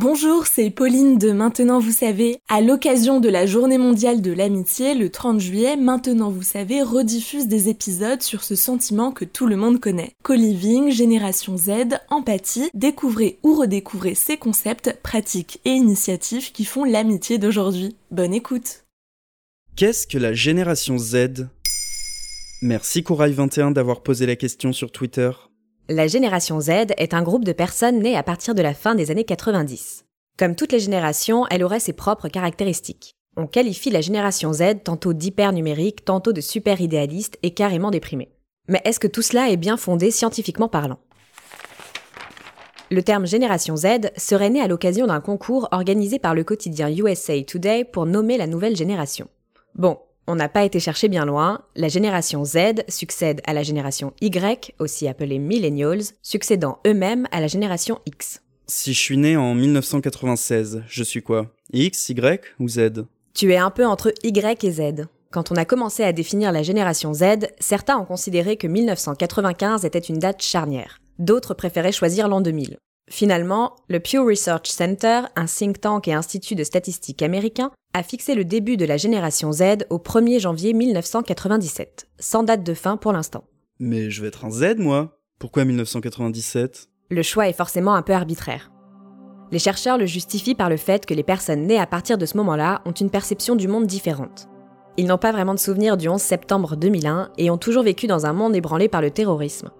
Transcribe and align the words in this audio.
Bonjour, 0.00 0.46
c'est 0.46 0.70
Pauline 0.70 1.18
de 1.18 1.32
Maintenant 1.32 1.80
Vous 1.80 1.90
Savez. 1.90 2.38
À 2.48 2.60
l'occasion 2.60 3.18
de 3.18 3.28
la 3.28 3.46
Journée 3.46 3.78
mondiale 3.78 4.22
de 4.22 4.30
l'amitié, 4.30 4.94
le 4.94 5.10
30 5.10 5.40
juillet, 5.40 5.76
Maintenant 5.76 6.30
Vous 6.30 6.44
Savez 6.44 6.82
rediffuse 6.82 7.48
des 7.48 7.68
épisodes 7.68 8.22
sur 8.22 8.44
ce 8.44 8.54
sentiment 8.54 9.10
que 9.10 9.24
tout 9.24 9.48
le 9.48 9.56
monde 9.56 9.80
connaît. 9.80 10.12
Co-living, 10.22 10.92
génération 10.92 11.56
Z, 11.56 11.98
empathie, 12.10 12.70
découvrez 12.74 13.40
ou 13.42 13.56
redécouvrez 13.56 14.14
ces 14.14 14.36
concepts, 14.36 14.96
pratiques 15.02 15.58
et 15.64 15.70
initiatives 15.70 16.52
qui 16.52 16.64
font 16.64 16.84
l'amitié 16.84 17.38
d'aujourd'hui. 17.38 17.96
Bonne 18.12 18.34
écoute 18.34 18.84
Qu'est-ce 19.74 20.06
que 20.06 20.18
la 20.18 20.32
génération 20.32 20.96
Z? 20.96 21.48
Merci 22.62 23.00
Corail21 23.00 23.72
d'avoir 23.72 24.04
posé 24.04 24.26
la 24.26 24.36
question 24.36 24.72
sur 24.72 24.92
Twitter. 24.92 25.32
La 25.90 26.06
génération 26.06 26.60
Z 26.60 26.68
est 26.98 27.14
un 27.14 27.22
groupe 27.22 27.46
de 27.46 27.52
personnes 27.52 28.00
nées 28.00 28.14
à 28.14 28.22
partir 28.22 28.54
de 28.54 28.60
la 28.60 28.74
fin 28.74 28.94
des 28.94 29.10
années 29.10 29.24
90. 29.24 30.04
Comme 30.38 30.54
toutes 30.54 30.72
les 30.72 30.80
générations, 30.80 31.46
elle 31.50 31.64
aurait 31.64 31.80
ses 31.80 31.94
propres 31.94 32.28
caractéristiques. 32.28 33.14
On 33.38 33.46
qualifie 33.46 33.88
la 33.88 34.02
génération 34.02 34.52
Z 34.52 34.82
tantôt 34.84 35.14
d'hyper 35.14 35.54
numérique, 35.54 36.04
tantôt 36.04 36.34
de 36.34 36.42
super 36.42 36.82
idéaliste 36.82 37.38
et 37.42 37.54
carrément 37.54 37.90
déprimée. 37.90 38.28
Mais 38.68 38.82
est-ce 38.84 39.00
que 39.00 39.06
tout 39.06 39.22
cela 39.22 39.48
est 39.48 39.56
bien 39.56 39.78
fondé 39.78 40.10
scientifiquement 40.10 40.68
parlant? 40.68 40.98
Le 42.90 43.02
terme 43.02 43.26
génération 43.26 43.74
Z 43.74 44.10
serait 44.18 44.50
né 44.50 44.60
à 44.60 44.68
l'occasion 44.68 45.06
d'un 45.06 45.22
concours 45.22 45.68
organisé 45.72 46.18
par 46.18 46.34
le 46.34 46.44
quotidien 46.44 46.94
USA 46.94 47.42
Today 47.44 47.84
pour 47.84 48.04
nommer 48.04 48.36
la 48.36 48.46
nouvelle 48.46 48.76
génération. 48.76 49.28
Bon, 49.74 49.98
on 50.28 50.34
n'a 50.34 50.50
pas 50.50 50.64
été 50.64 50.78
chercher 50.78 51.08
bien 51.08 51.24
loin, 51.24 51.62
la 51.74 51.88
génération 51.88 52.44
Z 52.44 52.84
succède 52.86 53.40
à 53.46 53.54
la 53.54 53.62
génération 53.62 54.12
Y, 54.20 54.74
aussi 54.78 55.08
appelée 55.08 55.38
millennials, 55.38 56.02
succédant 56.22 56.78
eux-mêmes 56.86 57.26
à 57.32 57.40
la 57.40 57.46
génération 57.46 57.98
X. 58.04 58.42
Si 58.66 58.92
je 58.92 58.98
suis 59.00 59.16
né 59.16 59.38
en 59.38 59.54
1996, 59.54 60.82
je 60.86 61.02
suis 61.02 61.22
quoi? 61.22 61.46
X, 61.72 62.10
Y 62.10 62.44
ou 62.60 62.68
Z? 62.68 63.06
Tu 63.32 63.52
es 63.52 63.56
un 63.56 63.70
peu 63.70 63.86
entre 63.86 64.12
Y 64.22 64.64
et 64.64 64.70
Z. 64.70 65.06
Quand 65.30 65.50
on 65.50 65.56
a 65.56 65.64
commencé 65.64 66.04
à 66.04 66.12
définir 66.12 66.52
la 66.52 66.62
génération 66.62 67.14
Z, 67.14 67.48
certains 67.58 67.96
ont 67.96 68.04
considéré 68.04 68.58
que 68.58 68.66
1995 68.66 69.86
était 69.86 69.98
une 69.98 70.18
date 70.18 70.42
charnière. 70.42 71.00
D'autres 71.18 71.54
préféraient 71.54 71.90
choisir 71.90 72.28
l'an 72.28 72.42
2000. 72.42 72.76
Finalement, 73.10 73.76
le 73.88 74.00
Pew 74.00 74.18
Research 74.18 74.68
Center, 74.68 75.22
un 75.34 75.46
think 75.46 75.80
tank 75.80 76.08
et 76.08 76.12
institut 76.12 76.54
de 76.54 76.64
statistiques 76.64 77.22
américain, 77.22 77.70
a 77.94 78.02
fixé 78.02 78.34
le 78.34 78.44
début 78.44 78.76
de 78.76 78.84
la 78.84 78.96
génération 78.96 79.50
Z 79.50 79.86
au 79.90 79.98
1er 79.98 80.40
janvier 80.40 80.74
1997, 80.74 82.06
sans 82.18 82.42
date 82.42 82.62
de 82.62 82.74
fin 82.74 82.96
pour 82.96 83.12
l'instant. 83.12 83.44
Mais 83.80 84.10
je 84.10 84.20
vais 84.20 84.28
être 84.28 84.44
un 84.44 84.50
Z, 84.50 84.76
moi 84.78 85.18
Pourquoi 85.38 85.64
1997 85.64 86.88
Le 87.10 87.22
choix 87.22 87.48
est 87.48 87.54
forcément 87.54 87.94
un 87.94 88.02
peu 88.02 88.12
arbitraire. 88.12 88.70
Les 89.50 89.58
chercheurs 89.58 89.96
le 89.96 90.04
justifient 90.04 90.54
par 90.54 90.68
le 90.68 90.76
fait 90.76 91.06
que 91.06 91.14
les 91.14 91.22
personnes 91.22 91.66
nées 91.66 91.78
à 91.78 91.86
partir 91.86 92.18
de 92.18 92.26
ce 92.26 92.36
moment-là 92.36 92.82
ont 92.84 92.92
une 92.92 93.10
perception 93.10 93.56
du 93.56 93.66
monde 93.66 93.86
différente. 93.86 94.48
Ils 94.98 95.06
n'ont 95.06 95.16
pas 95.16 95.32
vraiment 95.32 95.54
de 95.54 95.58
souvenir 95.58 95.96
du 95.96 96.08
11 96.08 96.20
septembre 96.20 96.76
2001 96.76 97.30
et 97.38 97.50
ont 97.50 97.56
toujours 97.56 97.84
vécu 97.84 98.06
dans 98.06 98.26
un 98.26 98.34
monde 98.34 98.54
ébranlé 98.54 98.88
par 98.88 99.00
le 99.00 99.10
terrorisme. 99.10 99.70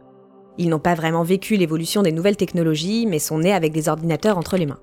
Ils 0.58 0.68
n'ont 0.68 0.80
pas 0.80 0.94
vraiment 0.94 1.22
vécu 1.22 1.56
l'évolution 1.56 2.02
des 2.02 2.12
nouvelles 2.12 2.36
technologies, 2.36 3.06
mais 3.06 3.20
sont 3.20 3.38
nés 3.38 3.54
avec 3.54 3.72
des 3.72 3.88
ordinateurs 3.88 4.36
entre 4.36 4.56
les 4.56 4.66
mains. 4.66 4.80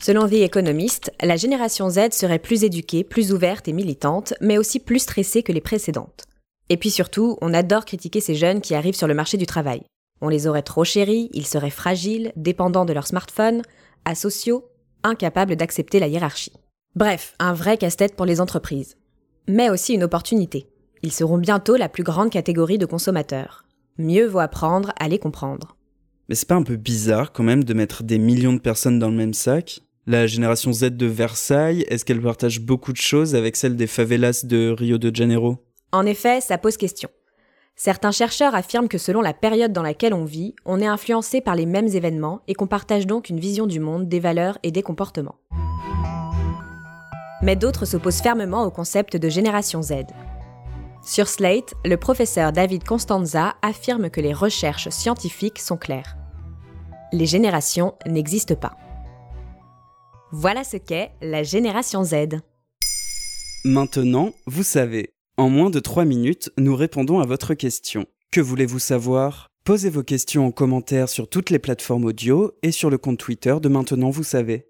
Selon 0.00 0.28
The 0.28 0.34
Economist, 0.34 1.12
la 1.20 1.36
génération 1.36 1.90
Z 1.90 2.12
serait 2.12 2.38
plus 2.38 2.62
éduquée, 2.62 3.02
plus 3.02 3.32
ouverte 3.32 3.66
et 3.66 3.72
militante, 3.72 4.32
mais 4.40 4.56
aussi 4.56 4.78
plus 4.78 5.00
stressée 5.00 5.42
que 5.42 5.52
les 5.52 5.60
précédentes. 5.60 6.24
Et 6.68 6.76
puis 6.76 6.90
surtout, 6.90 7.36
on 7.40 7.52
adore 7.52 7.84
critiquer 7.84 8.20
ces 8.20 8.36
jeunes 8.36 8.60
qui 8.60 8.74
arrivent 8.74 8.94
sur 8.94 9.08
le 9.08 9.14
marché 9.14 9.36
du 9.36 9.46
travail. 9.46 9.82
On 10.20 10.28
les 10.28 10.46
aurait 10.46 10.62
trop 10.62 10.84
chéris, 10.84 11.30
ils 11.32 11.46
seraient 11.46 11.70
fragiles, 11.70 12.32
dépendants 12.36 12.84
de 12.84 12.92
leur 12.92 13.06
smartphone, 13.06 13.62
asociaux, 14.04 14.68
incapables 15.02 15.56
d'accepter 15.56 15.98
la 15.98 16.06
hiérarchie. 16.06 16.52
Bref, 16.94 17.34
un 17.38 17.52
vrai 17.52 17.76
casse-tête 17.76 18.16
pour 18.16 18.26
les 18.26 18.40
entreprises. 18.40 18.96
Mais 19.48 19.70
aussi 19.70 19.94
une 19.94 20.04
opportunité. 20.04 20.68
Ils 21.02 21.12
seront 21.12 21.38
bientôt 21.38 21.76
la 21.76 21.88
plus 21.88 22.02
grande 22.02 22.30
catégorie 22.30 22.78
de 22.78 22.86
consommateurs. 22.86 23.67
Mieux 24.00 24.26
vaut 24.26 24.38
apprendre 24.38 24.92
à 25.00 25.08
les 25.08 25.18
comprendre. 25.18 25.76
Mais 26.28 26.36
c'est 26.36 26.46
pas 26.46 26.54
un 26.54 26.62
peu 26.62 26.76
bizarre 26.76 27.32
quand 27.32 27.42
même 27.42 27.64
de 27.64 27.74
mettre 27.74 28.04
des 28.04 28.18
millions 28.18 28.52
de 28.52 28.60
personnes 28.60 29.00
dans 29.00 29.08
le 29.08 29.16
même 29.16 29.34
sac? 29.34 29.80
La 30.06 30.28
génération 30.28 30.72
Z 30.72 30.90
de 30.90 31.06
Versailles, 31.06 31.84
est-ce 31.88 32.04
qu'elle 32.04 32.22
partage 32.22 32.60
beaucoup 32.60 32.92
de 32.92 32.98
choses 32.98 33.34
avec 33.34 33.56
celle 33.56 33.74
des 33.74 33.88
favelas 33.88 34.44
de 34.44 34.70
Rio 34.70 34.98
de 34.98 35.14
Janeiro? 35.14 35.56
En 35.90 36.06
effet, 36.06 36.40
ça 36.40 36.58
pose 36.58 36.76
question. 36.76 37.08
Certains 37.74 38.12
chercheurs 38.12 38.54
affirment 38.54 38.88
que 38.88 38.98
selon 38.98 39.20
la 39.20 39.34
période 39.34 39.72
dans 39.72 39.82
laquelle 39.82 40.14
on 40.14 40.24
vit, 40.24 40.54
on 40.64 40.80
est 40.80 40.86
influencé 40.86 41.40
par 41.40 41.56
les 41.56 41.66
mêmes 41.66 41.88
événements 41.88 42.40
et 42.46 42.54
qu'on 42.54 42.68
partage 42.68 43.04
donc 43.04 43.30
une 43.30 43.40
vision 43.40 43.66
du 43.66 43.80
monde, 43.80 44.08
des 44.08 44.20
valeurs 44.20 44.58
et 44.62 44.70
des 44.70 44.82
comportements. 44.82 45.40
Mais 47.42 47.56
d'autres 47.56 47.84
s'opposent 47.84 48.20
fermement 48.20 48.64
au 48.64 48.70
concept 48.70 49.16
de 49.16 49.28
génération 49.28 49.82
Z. 49.82 50.04
Sur 51.04 51.28
Slate, 51.28 51.74
le 51.84 51.96
professeur 51.96 52.52
David 52.52 52.84
Constanza 52.84 53.54
affirme 53.62 54.10
que 54.10 54.20
les 54.20 54.32
recherches 54.32 54.88
scientifiques 54.90 55.58
sont 55.58 55.76
claires. 55.76 56.16
Les 57.12 57.26
générations 57.26 57.94
n'existent 58.06 58.56
pas. 58.56 58.76
Voilà 60.32 60.64
ce 60.64 60.76
qu'est 60.76 61.12
la 61.22 61.42
génération 61.42 62.04
Z. 62.04 62.40
Maintenant, 63.64 64.32
vous 64.46 64.62
savez. 64.62 65.14
En 65.36 65.48
moins 65.48 65.70
de 65.70 65.80
3 65.80 66.04
minutes, 66.04 66.50
nous 66.58 66.76
répondons 66.76 67.20
à 67.20 67.26
votre 67.26 67.54
question. 67.54 68.04
Que 68.30 68.40
voulez-vous 68.40 68.80
savoir? 68.80 69.46
Posez 69.64 69.90
vos 69.90 70.02
questions 70.02 70.46
en 70.46 70.50
commentaire 70.50 71.08
sur 71.08 71.28
toutes 71.28 71.50
les 71.50 71.58
plateformes 71.58 72.04
audio 72.04 72.52
et 72.62 72.72
sur 72.72 72.90
le 72.90 72.98
compte 72.98 73.18
Twitter 73.18 73.56
de 73.62 73.68
Maintenant, 73.68 74.10
vous 74.10 74.24
savez. 74.24 74.67